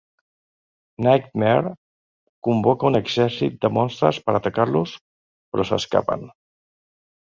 [1.07, 1.73] Nightmare
[2.49, 4.99] convoca un exèrcit de monstres per atacar-los,
[5.53, 6.31] però s'escapen.